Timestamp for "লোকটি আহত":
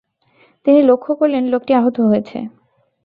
1.47-1.97